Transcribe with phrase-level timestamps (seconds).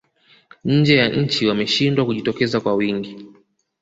[0.65, 3.17] nje ya nchi wameshindwa kujitokeza kwa wingi